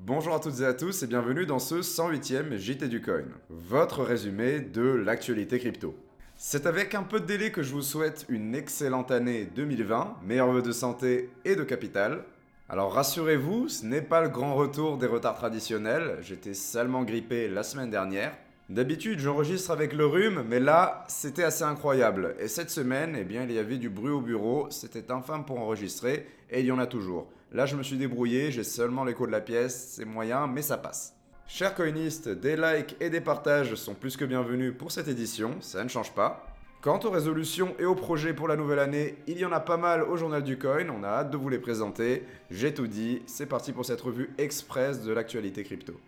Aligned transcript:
Bonjour 0.00 0.34
à 0.34 0.40
toutes 0.40 0.60
et 0.60 0.66
à 0.66 0.74
tous 0.74 1.02
et 1.02 1.06
bienvenue 1.06 1.46
dans 1.46 1.58
ce 1.58 1.76
108e 1.76 2.56
JT 2.56 2.88
du 2.88 3.00
Coin, 3.00 3.24
votre 3.48 4.02
résumé 4.02 4.60
de 4.60 4.82
l'actualité 4.82 5.58
crypto. 5.58 5.94
C'est 6.36 6.66
avec 6.66 6.94
un 6.94 7.02
peu 7.02 7.20
de 7.20 7.26
délai 7.26 7.50
que 7.50 7.62
je 7.62 7.72
vous 7.72 7.82
souhaite 7.82 8.26
une 8.28 8.54
excellente 8.54 9.10
année 9.10 9.48
2020, 9.56 10.18
meilleurs 10.26 10.52
vœux 10.52 10.62
de 10.62 10.72
santé 10.72 11.30
et 11.44 11.56
de 11.56 11.62
capital. 11.64 12.24
Alors 12.68 12.92
rassurez-vous, 12.92 13.68
ce 13.68 13.86
n'est 13.86 14.02
pas 14.02 14.20
le 14.20 14.28
grand 14.28 14.54
retour 14.54 14.98
des 14.98 15.06
retards 15.06 15.36
traditionnels, 15.36 16.18
j'étais 16.22 16.54
salement 16.54 17.02
grippé 17.02 17.48
la 17.48 17.62
semaine 17.62 17.90
dernière. 17.90 18.36
D'habitude, 18.70 19.18
j'enregistre 19.18 19.72
avec 19.72 19.92
le 19.92 20.06
rhume, 20.06 20.42
mais 20.48 20.58
là, 20.58 21.04
c'était 21.06 21.44
assez 21.44 21.64
incroyable. 21.64 22.34
Et 22.40 22.48
cette 22.48 22.70
semaine, 22.70 23.14
eh 23.18 23.24
bien, 23.24 23.42
il 23.42 23.52
y 23.52 23.58
avait 23.58 23.76
du 23.76 23.90
bruit 23.90 24.10
au 24.10 24.22
bureau, 24.22 24.68
c'était 24.70 25.12
infâme 25.12 25.44
pour 25.44 25.58
enregistrer, 25.58 26.26
et 26.50 26.60
il 26.60 26.66
y 26.66 26.72
en 26.72 26.78
a 26.78 26.86
toujours. 26.86 27.28
Là, 27.52 27.66
je 27.66 27.76
me 27.76 27.82
suis 27.82 27.98
débrouillé, 27.98 28.50
j'ai 28.50 28.64
seulement 28.64 29.04
l'écho 29.04 29.26
de 29.26 29.32
la 29.32 29.42
pièce, 29.42 29.92
c'est 29.94 30.06
moyen, 30.06 30.46
mais 30.46 30.62
ça 30.62 30.78
passe. 30.78 31.14
Chers 31.46 31.74
coinistes, 31.74 32.30
des 32.30 32.56
likes 32.56 32.96
et 33.00 33.10
des 33.10 33.20
partages 33.20 33.74
sont 33.74 33.92
plus 33.92 34.16
que 34.16 34.24
bienvenus 34.24 34.72
pour 34.78 34.92
cette 34.92 35.08
édition, 35.08 35.56
ça 35.60 35.84
ne 35.84 35.90
change 35.90 36.14
pas. 36.14 36.46
Quant 36.80 37.00
aux 37.04 37.10
résolutions 37.10 37.74
et 37.78 37.84
aux 37.84 37.94
projets 37.94 38.32
pour 38.32 38.48
la 38.48 38.56
nouvelle 38.56 38.78
année, 38.78 39.16
il 39.26 39.38
y 39.38 39.44
en 39.44 39.52
a 39.52 39.60
pas 39.60 39.76
mal 39.76 40.02
au 40.02 40.16
journal 40.16 40.42
du 40.42 40.58
coin, 40.58 40.88
on 40.88 41.04
a 41.04 41.08
hâte 41.08 41.30
de 41.30 41.36
vous 41.36 41.50
les 41.50 41.58
présenter. 41.58 42.24
J'ai 42.50 42.72
tout 42.72 42.86
dit, 42.86 43.20
c'est 43.26 43.46
parti 43.46 43.72
pour 43.72 43.84
cette 43.84 44.00
revue 44.00 44.30
express 44.38 45.02
de 45.02 45.12
l'actualité 45.12 45.64
crypto. 45.64 46.00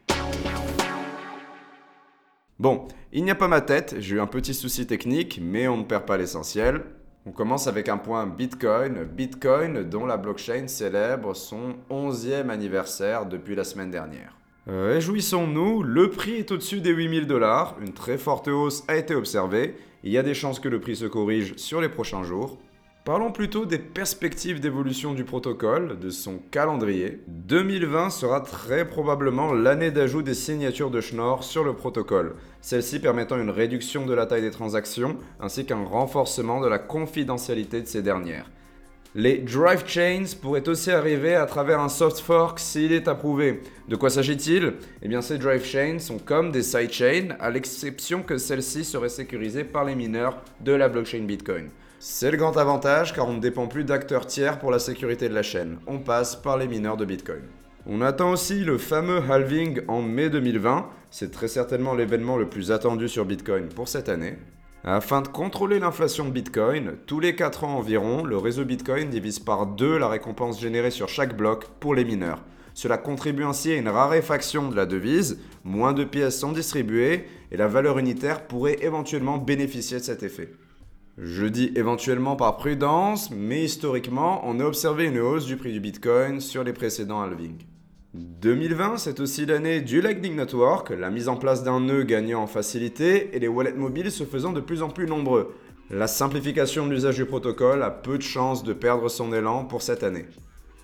Bon, 2.59 2.89
il 3.13 3.23
n'y 3.23 3.31
a 3.31 3.35
pas 3.35 3.49
ma 3.49 3.61
tête, 3.61 3.97
j'ai 3.99 4.17
eu 4.17 4.21
un 4.21 4.27
petit 4.27 4.55
souci 4.55 4.87
technique, 4.87 5.41
mais 5.43 5.69
on 5.69 5.77
ne 5.77 5.83
perd 5.83 6.07
pas 6.07 6.17
l'essentiel. 6.17 6.81
On 7.27 7.31
commence 7.31 7.67
avec 7.67 7.91
un 7.91 7.99
point 7.99 8.27
Bitcoin. 8.27 9.05
Bitcoin 9.05 9.83
dont 9.83 10.07
la 10.07 10.17
blockchain 10.17 10.67
célèbre 10.67 11.37
son 11.37 11.75
11e 11.91 12.49
anniversaire 12.49 13.27
depuis 13.27 13.55
la 13.57 13.65
semaine 13.65 13.91
dernière. 13.91 14.39
Réjouissons-nous, 14.67 15.83
le 15.83 16.09
prix 16.09 16.37
est 16.37 16.51
au-dessus 16.51 16.81
des 16.81 16.93
8000 16.93 17.27
dollars, 17.27 17.77
une 17.81 17.93
très 17.93 18.17
forte 18.17 18.49
hausse 18.49 18.85
a 18.89 18.97
été 18.97 19.15
observée, 19.15 19.77
il 20.03 20.11
y 20.11 20.19
a 20.19 20.23
des 20.23 20.35
chances 20.35 20.59
que 20.59 20.71
le 20.71 20.81
prix 20.81 20.97
se 20.97 21.05
corrige 21.05 21.57
sur 21.57 21.83
les 21.83 21.91
prochains 21.91 22.23
jours. 22.23 22.59
Parlons 23.07 23.31
plutôt 23.31 23.67
des 23.67 23.79
perspectives 23.79 24.59
d'évolution 24.59 25.15
du 25.15 25.23
protocole, 25.23 25.97
de 26.01 26.11
son 26.11 26.39
calendrier. 26.51 27.21
2020 27.29 28.11
sera 28.11 28.41
très 28.41 28.85
probablement 28.85 29.53
l'année 29.53 29.93
d'ajout 29.93 30.23
des 30.23 30.35
signatures 30.35 30.91
de 30.91 31.01
Schnorr 31.01 31.45
sur 31.45 31.63
le 31.63 31.75
protocole, 31.75 32.35
celle-ci 32.61 32.99
permettant 32.99 33.39
une 33.41 33.51
réduction 33.51 34.07
de 34.07 34.13
la 34.13 34.27
taille 34.27 34.43
des 34.43 34.51
transactions 34.51 35.19
ainsi 35.39 35.65
qu'un 35.65 35.85
renforcement 35.85 36.61
de 36.61 36.67
la 36.67 36.81
confidentialité 36.81 37.81
de 37.81 37.87
ces 37.87 38.03
dernières. 38.03 38.51
Les 39.19 39.39
drive 39.39 39.83
chains 39.87 40.27
pourraient 40.43 40.69
aussi 40.69 40.91
arriver 40.91 41.37
à 41.37 41.47
travers 41.47 41.81
un 41.81 41.89
soft 41.89 42.19
fork 42.19 42.59
s'il 42.59 42.93
est 42.93 43.09
approuvé. 43.09 43.63
De 43.89 43.97
quoi 43.97 44.11
s'agit-il? 44.11 44.75
Eh 45.01 45.09
bien, 45.09 45.23
ces 45.23 45.39
drive 45.39 45.65
chains 45.65 45.99
sont 46.01 46.19
comme 46.19 46.53
des 46.53 46.63
sidechains, 46.63 47.35
à 47.41 47.49
l'exception 47.49 48.23
que 48.23 48.37
celles-ci 48.37 48.85
seraient 48.85 49.09
sécurisées 49.09 49.65
par 49.65 49.87
les 49.87 49.95
mineurs 49.95 50.43
de 50.61 50.73
la 50.73 50.91
blockchain 50.91 51.23
Bitcoin. 51.23 51.71
C'est 51.99 52.31
le 52.31 52.37
grand 52.37 52.59
avantage 52.59 53.15
car 53.15 53.27
on 53.27 53.33
ne 53.33 53.41
dépend 53.41 53.69
plus 53.69 53.85
d'acteurs 53.85 54.27
tiers 54.27 54.59
pour 54.59 54.71
la 54.71 54.79
sécurité 54.79 55.31
de 55.31 55.35
la 55.35 55.43
chaîne. 55.43 55.79
On 55.87 55.97
passe 55.97 56.37
par 56.37 56.59
les 56.59 56.69
mineurs 56.69 56.99
de 56.99 57.07
Bitcoin. 57.07 57.41
On 57.87 58.03
attend 58.03 58.33
aussi 58.33 58.65
le 58.65 58.77
fameux 58.77 59.23
halving 59.31 59.81
en 59.89 60.03
mai 60.03 60.29
2020. 60.29 60.91
C'est 61.11 61.31
très 61.31 61.49
certainement 61.49 61.95
l'événement 61.95 62.37
le 62.37 62.51
plus 62.51 62.71
attendu 62.71 63.09
sur 63.09 63.25
Bitcoin 63.25 63.69
pour 63.69 63.89
cette 63.89 64.11
année. 64.11 64.37
Afin 64.89 65.21
de 65.21 65.27
contrôler 65.27 65.81
l'inflation 65.81 66.27
de 66.27 66.31
Bitcoin, 66.31 66.93
tous 67.07 67.19
les 67.19 67.35
4 67.35 67.65
ans 67.65 67.77
environ, 67.77 68.23
le 68.23 68.39
réseau 68.39 68.65
Bitcoin 68.65 69.11
divise 69.11 69.41
par 69.41 69.67
2 69.67 69.99
la 69.99 70.07
récompense 70.07 70.61
générée 70.61 70.93
sur 70.93 71.09
chaque 71.09 71.37
bloc 71.37 71.67
pour 71.81 71.97
les 71.97 72.05
mineurs. 72.05 72.45
Cela 72.73 72.97
contribue 72.97 73.43
ainsi 73.43 73.73
à 73.73 73.77
une 73.79 73.89
raréfaction 73.89 74.69
de 74.69 74.77
la 74.77 74.87
devise, 74.87 75.41
moins 75.65 75.93
de 75.93 76.05
pièces 76.05 76.39
sont 76.39 76.53
distribuées 76.53 77.25
et 77.51 77.57
la 77.57 77.67
valeur 77.67 77.99
unitaire 77.99 78.47
pourrait 78.47 78.79
éventuellement 78.81 79.39
bénéficier 79.39 79.99
de 79.99 80.05
cet 80.05 80.23
effet. 80.23 80.53
Je 81.19 81.47
dis 81.47 81.73
éventuellement 81.75 82.37
par 82.37 82.57
prudence, 82.57 83.33
mais 83.33 83.65
historiquement, 83.65 84.41
on 84.45 84.61
a 84.61 84.65
observé 84.65 85.07
une 85.07 85.19
hausse 85.19 85.47
du 85.47 85.57
prix 85.57 85.73
du 85.73 85.81
Bitcoin 85.81 86.41
sur 86.41 86.63
les 86.63 86.73
précédents 86.73 87.23
halvings. 87.23 87.65
2020, 88.17 88.97
c'est 88.97 89.21
aussi 89.21 89.45
l'année 89.45 89.83
du 89.83 90.01
Lightning 90.01 90.37
Network, 90.37 90.89
la 90.89 91.11
mise 91.11 91.29
en 91.29 91.37
place 91.37 91.63
d'un 91.63 91.81
nœud 91.81 92.03
gagnant 92.03 92.43
en 92.43 92.47
facilité 92.47 93.37
et 93.37 93.39
les 93.39 93.49
wallets 93.49 93.75
mobiles 93.75 94.11
se 94.11 94.25
faisant 94.25 94.53
de 94.53 94.61
plus 94.61 94.83
en 94.83 94.89
plus 94.89 95.07
nombreux. 95.07 95.55
La 95.91 96.07
simplification 96.07 96.87
de 96.87 96.93
l'usage 96.93 97.17
du 97.17 97.27
protocole 97.27 97.83
a 97.83 97.91
peu 97.91 98.17
de 98.17 98.23
chances 98.23 98.65
de 98.65 98.73
perdre 98.73 99.11
son 99.11 99.35
élan 99.35 99.65
pour 99.65 99.83
cette 99.83 100.03
année. 100.03 100.25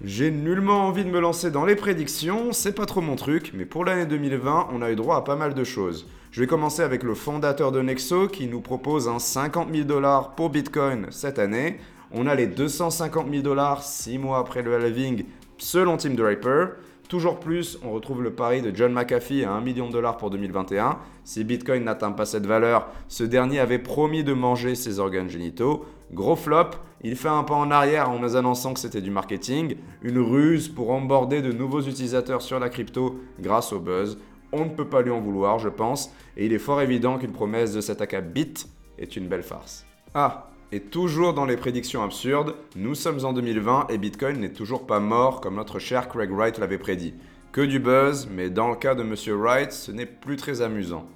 J'ai 0.04 0.30
nullement 0.30 0.86
envie 0.86 1.04
de 1.04 1.10
me 1.10 1.20
lancer 1.20 1.50
dans 1.50 1.64
les 1.64 1.76
prédictions, 1.76 2.52
c'est 2.52 2.74
pas 2.74 2.84
trop 2.84 3.00
mon 3.00 3.16
truc, 3.16 3.52
mais 3.54 3.64
pour 3.64 3.86
l'année 3.86 4.04
2020, 4.04 4.68
on 4.70 4.82
a 4.82 4.90
eu 4.90 4.96
droit 4.96 5.16
à 5.16 5.22
pas 5.22 5.36
mal 5.36 5.54
de 5.54 5.64
choses. 5.64 6.06
Je 6.32 6.40
vais 6.40 6.46
commencer 6.46 6.82
avec 6.82 7.02
le 7.02 7.14
fondateur 7.14 7.72
de 7.72 7.80
Nexo 7.80 8.28
qui 8.28 8.46
nous 8.46 8.60
propose 8.60 9.08
un 9.08 9.18
50 9.18 9.72
000 9.72 9.84
dollars 9.84 10.34
pour 10.34 10.50
Bitcoin 10.50 11.06
cette 11.10 11.38
année. 11.38 11.78
On 12.10 12.26
a 12.26 12.34
les 12.34 12.46
250 12.46 13.30
000 13.30 13.42
dollars 13.42 13.82
6 13.82 14.18
mois 14.18 14.38
après 14.38 14.62
le 14.62 14.74
halving 14.74 15.24
selon 15.56 15.96
Tim 15.96 16.14
Draper. 16.14 16.74
Toujours 17.12 17.38
plus, 17.38 17.78
on 17.84 17.90
retrouve 17.90 18.22
le 18.22 18.32
pari 18.32 18.62
de 18.62 18.74
John 18.74 18.90
McAfee 18.90 19.44
à 19.44 19.52
1 19.52 19.60
million 19.60 19.88
de 19.88 19.92
dollars 19.92 20.16
pour 20.16 20.30
2021. 20.30 20.98
Si 21.24 21.44
Bitcoin 21.44 21.84
n'atteint 21.84 22.12
pas 22.12 22.24
cette 22.24 22.46
valeur, 22.46 22.88
ce 23.06 23.22
dernier 23.22 23.58
avait 23.58 23.78
promis 23.78 24.24
de 24.24 24.32
manger 24.32 24.74
ses 24.74 24.98
organes 24.98 25.28
génitaux. 25.28 25.84
Gros 26.14 26.36
flop, 26.36 26.70
il 27.02 27.14
fait 27.16 27.28
un 27.28 27.44
pas 27.44 27.52
en 27.52 27.70
arrière 27.70 28.08
en 28.08 28.18
nous 28.18 28.34
annonçant 28.34 28.72
que 28.72 28.80
c'était 28.80 29.02
du 29.02 29.10
marketing, 29.10 29.76
une 30.00 30.20
ruse 30.20 30.70
pour 30.70 30.90
emborder 30.90 31.42
de 31.42 31.52
nouveaux 31.52 31.82
utilisateurs 31.82 32.40
sur 32.40 32.58
la 32.58 32.70
crypto 32.70 33.20
grâce 33.38 33.74
au 33.74 33.78
buzz. 33.78 34.18
On 34.50 34.64
ne 34.64 34.70
peut 34.70 34.88
pas 34.88 35.02
lui 35.02 35.10
en 35.10 35.20
vouloir, 35.20 35.58
je 35.58 35.68
pense, 35.68 36.14
et 36.38 36.46
il 36.46 36.54
est 36.54 36.58
fort 36.58 36.80
évident 36.80 37.18
qu'une 37.18 37.32
promesse 37.32 37.74
de 37.74 37.82
cet 37.82 38.00
à 38.00 38.20
Bit 38.22 38.66
est 38.98 39.16
une 39.16 39.28
belle 39.28 39.42
farce. 39.42 39.84
Ah, 40.14 40.48
et 40.72 40.80
toujours 40.80 41.34
dans 41.34 41.44
les 41.44 41.56
prédictions 41.56 42.02
absurdes, 42.02 42.56
nous 42.74 42.94
sommes 42.94 43.24
en 43.24 43.32
2020 43.32 43.88
et 43.90 43.98
Bitcoin 43.98 44.40
n'est 44.40 44.52
toujours 44.52 44.86
pas 44.86 45.00
mort 45.00 45.40
comme 45.40 45.56
notre 45.56 45.78
cher 45.78 46.08
Craig 46.08 46.30
Wright 46.30 46.58
l'avait 46.58 46.78
prédit. 46.78 47.14
Que 47.52 47.60
du 47.60 47.78
buzz, 47.78 48.28
mais 48.34 48.48
dans 48.48 48.70
le 48.70 48.76
cas 48.76 48.94
de 48.94 49.02
Monsieur 49.02 49.36
Wright, 49.36 49.70
ce 49.70 49.92
n'est 49.92 50.06
plus 50.06 50.36
très 50.36 50.62
amusant. 50.62 51.06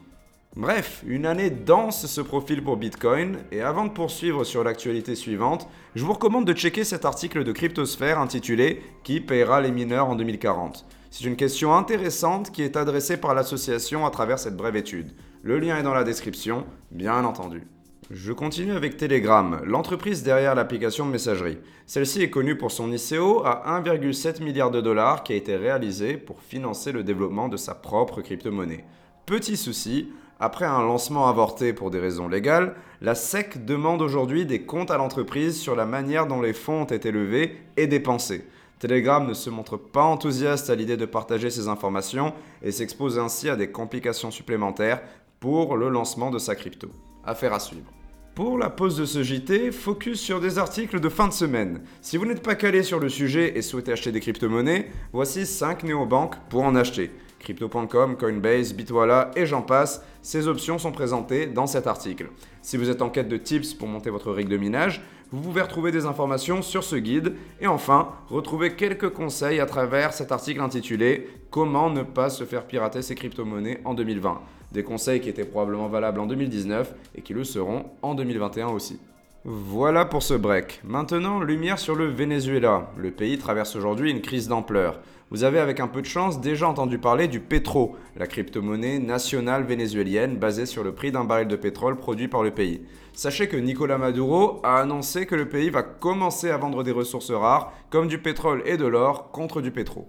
Bref, 0.55 1.03
une 1.07 1.27
année 1.27 1.51
dense 1.51 2.07
se 2.07 2.21
profile 2.21 2.63
pour 2.63 2.77
Bitcoin, 2.77 3.39
et 3.51 3.63
avant 3.63 3.87
de 3.87 3.91
poursuivre 3.91 4.45
sur 4.45 4.63
l'actualité 4.63 5.15
suivante, 5.15 5.69
je 5.95 6.05
vous 6.05 6.13
recommande 6.13 6.47
de 6.47 6.53
checker 6.53 6.85
cet 6.85 7.05
article 7.05 7.43
de 7.43 7.53
Cryptosphère 7.53 8.19
intitulé 8.19 8.83
Qui 9.03 9.21
paiera 9.21 9.61
les 9.61 9.73
mineurs 9.73 10.09
en 10.09 10.17
2040 10.17 10.87
c'est 11.19 11.25
une 11.25 11.37
question 11.37 11.75
intéressante 11.75 12.51
qui 12.51 12.61
est 12.61 12.77
adressée 12.77 13.17
par 13.17 13.35
l'association 13.35 14.05
à 14.05 14.11
travers 14.11 14.39
cette 14.39 14.57
brève 14.57 14.77
étude. 14.77 15.13
Le 15.43 15.59
lien 15.59 15.79
est 15.79 15.83
dans 15.83 15.95
la 15.95 16.05
description, 16.05 16.67
bien 16.91 17.25
entendu. 17.25 17.67
Je 18.11 18.33
continue 18.33 18.71
avec 18.71 18.97
Telegram, 18.97 19.61
l'entreprise 19.65 20.23
derrière 20.23 20.55
l'application 20.55 21.07
de 21.07 21.11
messagerie. 21.11 21.59
Celle-ci 21.87 22.23
est 22.23 22.31
connue 22.31 22.57
pour 22.57 22.71
son 22.71 22.93
ICO 22.93 23.43
à 23.45 23.81
1,7 23.83 24.45
milliard 24.45 24.71
de 24.71 24.81
dollars 24.81 25.25
qui 25.25 25.33
a 25.33 25.37
été 25.37 25.57
réalisé 25.57 26.17
pour 26.17 26.41
financer 26.41 26.93
le 26.93 27.03
développement 27.03 27.49
de 27.49 27.57
sa 27.57 27.75
propre 27.75 28.21
crypto-monnaie. 28.21 28.85
Petit 29.27 29.57
souci, 29.57 30.13
après 30.39 30.67
un 30.67 30.83
lancement 30.83 31.27
avorté 31.27 31.73
pour 31.73 31.91
des 31.91 31.99
raisons 31.99 32.29
légales, 32.29 32.77
la 33.01 33.17
SEC 33.17 33.65
demande 33.65 34.01
aujourd'hui 34.03 34.47
des 34.47 34.63
comptes 34.63 34.93
à 34.93 34.99
l'entreprise 34.99 35.59
sur 35.59 35.75
la 35.75 35.85
manière 35.85 36.29
dont 36.29 36.41
les 36.41 36.53
fonds 36.53 36.83
ont 36.83 36.85
été 36.85 37.11
levés 37.11 37.57
et 37.77 37.89
dépensés. 37.89 38.47
Telegram 38.79 39.27
ne 39.27 39.35
se 39.35 39.51
montre 39.51 39.77
pas 39.77 40.05
enthousiaste 40.05 40.71
à 40.71 40.77
l'idée 40.77 40.97
de 40.97 41.07
partager 41.07 41.51
ces 41.51 41.67
informations 41.67 42.35
et 42.63 42.71
s'expose 42.71 43.19
ainsi 43.19 43.49
à 43.49 43.57
des 43.57 43.73
complications 43.73 44.31
supplémentaires 44.31 45.03
pour 45.41 45.77
le 45.77 45.89
lancement 45.89 46.31
de 46.31 46.39
sa 46.39 46.55
crypto. 46.55 46.89
Affaire 47.25 47.53
à 47.53 47.59
suivre. 47.59 47.96
Pour 48.37 48.59
la 48.59 48.69
pause 48.69 48.99
de 48.99 49.07
ce 49.07 49.23
JT, 49.23 49.73
focus 49.73 50.21
sur 50.21 50.43
des 50.43 50.59
articles 50.59 51.01
de 51.01 51.09
fin 51.09 51.27
de 51.27 51.33
semaine. 51.33 51.81
Si 52.03 52.19
vous 52.19 52.27
n'êtes 52.27 52.43
pas 52.43 52.55
calé 52.55 52.83
sur 52.83 53.01
le 53.01 53.09
sujet 53.09 53.57
et 53.57 53.63
souhaitez 53.63 53.93
acheter 53.93 54.13
des 54.13 54.21
crypto-monnaies, 54.21 54.91
voici 55.15 55.47
5 55.47 55.85
néobanques 55.85 56.37
pour 56.51 56.63
en 56.63 56.75
acheter. 56.75 57.11
Crypto.com, 57.47 58.17
Coinbase, 58.17 58.75
Bitwala 58.75 59.31
et 59.37 59.47
j'en 59.47 59.63
passe, 59.63 60.05
ces 60.21 60.49
options 60.49 60.79
sont 60.79 60.91
présentées 60.91 61.47
dans 61.47 61.69
cet 61.69 61.87
article. 61.87 62.31
Si 62.61 62.77
vous 62.77 62.91
êtes 62.91 63.03
en 63.03 63.09
quête 63.09 63.29
de 63.29 63.37
tips 63.37 63.73
pour 63.73 63.87
monter 63.87 64.11
votre 64.11 64.33
rig 64.33 64.49
de 64.49 64.57
minage, 64.57 65.01
vous 65.31 65.41
pouvez 65.41 65.63
retrouver 65.63 65.93
des 65.93 66.07
informations 66.07 66.61
sur 66.61 66.83
ce 66.83 66.97
guide 66.97 67.35
et 67.61 67.69
enfin 67.69 68.09
retrouver 68.31 68.75
quelques 68.75 69.11
conseils 69.11 69.61
à 69.61 69.67
travers 69.67 70.13
cet 70.13 70.33
article 70.33 70.61
intitulé 70.61 71.29
Comment 71.51 71.89
ne 71.89 72.03
pas 72.03 72.31
se 72.31 72.43
faire 72.43 72.67
pirater 72.67 73.01
ses 73.01 73.15
crypto-monnaies 73.15 73.81
en 73.85 73.95
2020. 73.95 74.41
Des 74.73 74.83
conseils 74.83 75.21
qui 75.21 75.29
étaient 75.29 75.45
probablement 75.45 75.87
valables 75.87 76.19
en 76.19 76.27
2019 76.27 76.95
et 77.15 77.23
qui 77.23 77.33
le 77.33 77.45
seront 77.45 77.85
en 78.03 78.17
2021 78.17 78.67
aussi. 78.71 78.99
Voilà 79.45 80.05
pour 80.05 80.25
ce 80.25 80.35
break. 80.35 80.81
Maintenant, 80.83 81.39
lumière 81.39 81.79
sur 81.79 81.95
le 81.95 82.07
Venezuela. 82.07 82.91
Le 82.99 83.13
pays 83.13 83.39
traverse 83.39 83.77
aujourd'hui 83.77 84.11
une 84.11 84.21
crise 84.21 84.49
d'ampleur. 84.49 84.99
Vous 85.33 85.43
avez 85.43 85.59
avec 85.59 85.81
un 85.81 85.89
peu 85.89 86.03
de 86.03 86.07
chance 86.07 86.41
déjà 86.41 86.69
entendu 86.69 86.99
parler 86.99 87.27
du 87.27 87.41
Petro, 87.41 87.97
la 88.17 88.29
crypto-monnaie 88.29 89.01
nationale 89.01 89.65
vénézuélienne 89.65 90.37
basée 90.37 90.67
sur 90.67 90.85
le 90.85 90.95
prix 90.95 91.11
d'un 91.11 91.25
baril 91.25 91.49
de 91.49 91.57
pétrole 91.57 91.97
produit 91.97 92.29
par 92.29 92.45
le 92.45 92.53
pays. 92.53 92.83
Sachez 93.13 93.49
que 93.49 93.57
Nicolas 93.57 93.99
Maduro 93.99 94.61
a 94.63 94.79
annoncé 94.79 95.27
que 95.27 95.35
le 95.35 95.49
pays 95.49 95.69
va 95.69 95.83
commencer 95.83 96.51
à 96.51 96.59
vendre 96.59 96.85
des 96.85 96.93
ressources 96.93 97.33
rares 97.33 97.73
comme 97.91 98.07
du 98.07 98.19
pétrole 98.19 98.63
et 98.67 98.77
de 98.77 98.87
l'or 98.87 99.33
contre 99.33 99.61
du 99.61 99.73
pétro. 99.73 100.07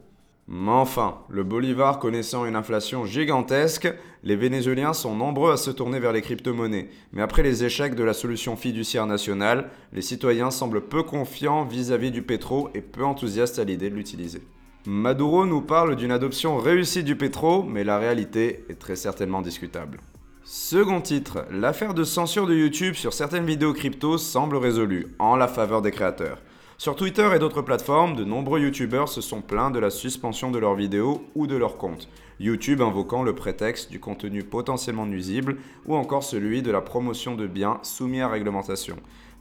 Mais 0.48 0.72
enfin, 0.72 1.18
le 1.30 1.44
bolivar 1.44 1.98
connaissant 1.98 2.46
une 2.46 2.56
inflation 2.56 3.06
gigantesque, 3.06 3.92
les 4.24 4.36
Vénézuéliens 4.36 4.94
sont 4.94 5.16
nombreux 5.16 5.52
à 5.52 5.58
se 5.58 5.72
tourner 5.72 6.00
vers 6.00 6.14
les 6.14 6.22
crypto-monnaies. 6.22 6.90
Mais 7.12 7.24
après 7.24 7.42
les 7.42 7.64
échecs 7.64 7.96
de 7.96 8.04
la 8.04 8.14
solution 8.14 8.56
fiduciaire 8.56 9.08
nationale, 9.08 9.72
les 9.94 10.04
citoyens 10.04 10.52
semblent 10.52 10.88
peu 10.88 11.02
confiants 11.02 11.66
vis-à-vis 11.66 12.12
du 12.12 12.22
pétro 12.22 12.70
et 12.76 12.82
peu 12.82 13.04
enthousiastes 13.04 13.58
à 13.58 13.64
l'idée 13.64 13.90
de 13.90 13.96
l'utiliser. 13.96 14.42
Maduro 14.90 15.46
nous 15.46 15.60
parle 15.60 15.98
d'une 15.98 16.14
adoption 16.14 16.56
réussie 16.56 17.04
du 17.04 17.18
pétro, 17.18 17.62
mais 17.62 17.84
la 17.84 17.98
réalité 17.98 18.64
est 18.70 18.80
très 18.80 18.96
certainement 18.96 19.42
discutable. 19.42 20.00
Second 20.46 21.02
titre, 21.02 21.46
l'affaire 21.52 21.94
de 21.94 22.06
censure 22.06 22.48
de 22.48 22.56
YouTube 22.56 22.94
sur 22.94 23.12
certaines 23.12 23.46
vidéos 23.46 23.74
crypto 23.74 24.18
semble 24.18 24.56
résolue, 24.56 25.08
en 25.20 25.36
la 25.36 25.50
faveur 25.50 25.82
des 25.82 25.92
créateurs. 25.92 26.42
Sur 26.78 26.96
Twitter 26.96 27.30
et 27.36 27.40
d'autres 27.40 27.62
plateformes, 27.62 28.16
de 28.16 28.24
nombreux 28.24 28.62
youtubeurs 28.62 29.10
se 29.10 29.20
sont 29.20 29.42
plaints 29.42 29.72
de 29.72 29.80
la 29.80 29.90
suspension 29.90 30.52
de 30.52 30.58
leurs 30.58 30.76
vidéos 30.76 31.22
ou 31.36 31.48
de 31.48 31.58
leurs 31.58 31.76
comptes. 31.76 32.08
YouTube 32.40 32.82
invoquant 32.82 33.24
le 33.24 33.36
prétexte 33.36 33.92
du 33.92 34.00
contenu 34.00 34.44
potentiellement 34.44 35.06
nuisible 35.06 35.58
ou 35.86 35.98
encore 35.98 36.24
celui 36.24 36.62
de 36.62 36.72
la 36.72 36.80
promotion 36.80 37.36
de 37.36 37.46
biens 37.46 37.80
soumis 37.84 38.22
à 38.22 38.30
réglementation. 38.30 38.96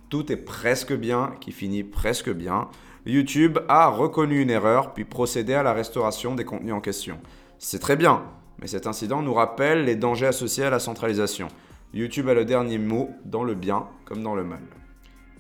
Tout 0.09 0.33
est 0.33 0.37
presque 0.37 0.93
bien 0.93 1.33
qui 1.41 1.53
finit 1.53 1.85
presque 1.85 2.31
bien. 2.31 2.69
YouTube 3.07 3.61
a 3.69 3.87
reconnu 3.87 4.43
une 4.43 4.51
erreur 4.51 4.93
puis 4.93 5.05
procédé 5.05 5.55
à 5.55 5.63
la 5.63 5.73
restauration 5.73 6.35
des 6.35 6.45
contenus 6.45 6.75
en 6.75 6.81
question. 6.81 7.19
C'est 7.59 7.79
très 7.79 7.95
bien, 7.95 8.25
mais 8.59 8.67
cet 8.67 8.89
incident 8.89 9.23
nous 9.23 9.33
rappelle 9.33 9.85
les 9.85 9.95
dangers 9.95 10.27
associés 10.27 10.65
à 10.65 10.71
la 10.71 10.81
centralisation. 10.81 11.47
YouTube 11.95 12.29
a 12.29 12.35
le 12.35 12.45
dernier 12.45 12.79
mot 12.79 13.11
dans 13.25 13.45
le 13.45 13.55
bien 13.55 13.87
comme 14.07 14.25
dans 14.25 14.35
le 14.35 14.43
mal. 14.43 14.63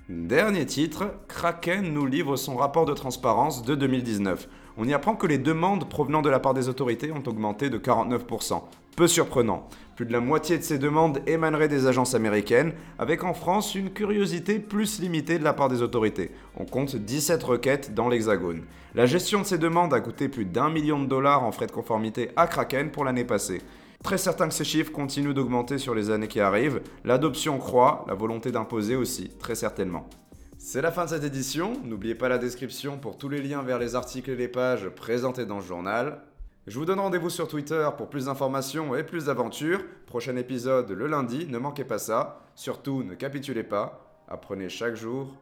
Dernier 0.08 0.64
titre, 0.64 1.12
Kraken 1.26 1.92
nous 1.92 2.06
livre 2.06 2.36
son 2.36 2.54
rapport 2.54 2.86
de 2.86 2.94
transparence 2.94 3.64
de 3.64 3.74
2019. 3.74 4.48
On 4.76 4.86
y 4.86 4.94
apprend 4.94 5.16
que 5.16 5.26
les 5.26 5.38
demandes 5.38 5.88
provenant 5.88 6.22
de 6.22 6.30
la 6.30 6.38
part 6.38 6.54
des 6.54 6.68
autorités 6.68 7.10
ont 7.10 7.24
augmenté 7.26 7.68
de 7.68 7.78
49%. 7.78 8.62
Peu 8.96 9.08
surprenant. 9.08 9.68
Plus 9.94 10.06
de 10.06 10.12
la 10.12 10.20
moitié 10.20 10.56
de 10.56 10.62
ces 10.62 10.78
demandes 10.78 11.20
émaneraient 11.26 11.68
des 11.68 11.86
agences 11.86 12.14
américaines, 12.14 12.72
avec 12.98 13.24
en 13.24 13.34
France 13.34 13.74
une 13.74 13.92
curiosité 13.92 14.58
plus 14.58 15.00
limitée 15.00 15.38
de 15.38 15.44
la 15.44 15.52
part 15.52 15.68
des 15.68 15.82
autorités. 15.82 16.30
On 16.56 16.64
compte 16.64 16.96
17 16.96 17.42
requêtes 17.42 17.92
dans 17.92 18.08
l'Hexagone. 18.08 18.62
La 18.94 19.04
gestion 19.04 19.42
de 19.42 19.44
ces 19.44 19.58
demandes 19.58 19.92
a 19.92 20.00
coûté 20.00 20.30
plus 20.30 20.46
d'un 20.46 20.70
million 20.70 20.98
de 20.98 21.06
dollars 21.06 21.44
en 21.44 21.52
frais 21.52 21.66
de 21.66 21.72
conformité 21.72 22.30
à 22.36 22.46
Kraken 22.46 22.90
pour 22.90 23.04
l'année 23.04 23.24
passée. 23.24 23.60
Très 24.02 24.16
certain 24.16 24.48
que 24.48 24.54
ces 24.54 24.64
chiffres 24.64 24.92
continuent 24.92 25.34
d'augmenter 25.34 25.76
sur 25.76 25.94
les 25.94 26.08
années 26.08 26.28
qui 26.28 26.40
arrivent. 26.40 26.80
L'adoption 27.04 27.58
croît, 27.58 28.06
la 28.08 28.14
volonté 28.14 28.50
d'imposer 28.50 28.96
aussi, 28.96 29.28
très 29.38 29.56
certainement. 29.56 30.08
C'est 30.56 30.80
la 30.80 30.90
fin 30.90 31.04
de 31.04 31.10
cette 31.10 31.24
édition. 31.24 31.74
N'oubliez 31.84 32.14
pas 32.14 32.30
la 32.30 32.38
description 32.38 32.96
pour 32.96 33.18
tous 33.18 33.28
les 33.28 33.42
liens 33.42 33.60
vers 33.60 33.78
les 33.78 33.94
articles 33.94 34.30
et 34.30 34.36
les 34.36 34.48
pages 34.48 34.88
présentés 34.88 35.44
dans 35.44 35.60
ce 35.60 35.66
journal. 35.66 36.22
Je 36.66 36.80
vous 36.80 36.84
donne 36.84 36.98
rendez-vous 36.98 37.30
sur 37.30 37.46
Twitter 37.46 37.88
pour 37.96 38.10
plus 38.10 38.24
d'informations 38.24 38.96
et 38.96 39.04
plus 39.04 39.26
d'aventures. 39.26 39.84
Prochain 40.04 40.34
épisode 40.34 40.90
le 40.90 41.06
lundi, 41.06 41.46
ne 41.46 41.58
manquez 41.58 41.84
pas 41.84 41.98
ça. 42.00 42.40
Surtout, 42.56 43.04
ne 43.04 43.14
capitulez 43.14 43.62
pas, 43.62 44.24
apprenez 44.26 44.68
chaque 44.68 44.96
jour 44.96 45.32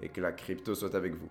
et 0.00 0.08
que 0.08 0.20
la 0.20 0.30
crypto 0.30 0.76
soit 0.76 0.94
avec 0.94 1.14
vous. 1.14 1.28